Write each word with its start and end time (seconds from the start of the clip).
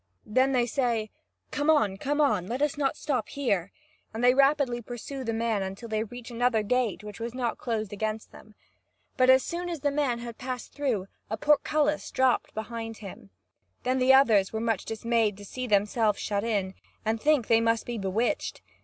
Then 0.25 0.51
they 0.51 0.65
say: 0.65 1.11
"Come 1.51 1.69
on, 1.69 1.95
come 1.97 2.19
on! 2.19 2.47
Let 2.47 2.63
us 2.63 2.75
not 2.75 2.97
stop 2.97 3.29
here!" 3.29 3.71
and 4.11 4.23
they 4.23 4.33
rapidly 4.33 4.81
pursue 4.81 5.23
the 5.23 5.31
man 5.31 5.61
until 5.61 5.87
they 5.87 6.03
reach 6.03 6.31
another 6.31 6.63
gate 6.63 7.03
which 7.03 7.19
was 7.19 7.35
not 7.35 7.59
closed 7.59 7.93
against 7.93 8.31
them. 8.31 8.55
But 9.15 9.29
as 9.29 9.43
soon 9.43 9.69
as 9.69 9.81
the 9.81 9.91
man 9.91 10.17
had 10.17 10.39
passed 10.39 10.73
through, 10.73 11.05
a 11.29 11.37
portcullis 11.37 12.09
dropped 12.09 12.55
behind 12.55 12.97
him. 12.97 13.29
Then 13.83 13.99
the 13.99 14.11
others 14.11 14.51
were 14.51 14.59
much 14.59 14.85
dismayed 14.85 15.37
to 15.37 15.45
see 15.45 15.67
themselves 15.67 16.17
shut 16.17 16.43
in, 16.43 16.73
and 17.05 17.19
they 17.19 17.23
think 17.23 17.45
they 17.45 17.61
must 17.61 17.85
be 17.85 17.99
bewitched. 17.99 18.63